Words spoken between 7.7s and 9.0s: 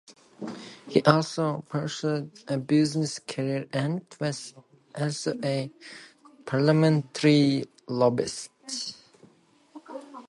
lobbyist.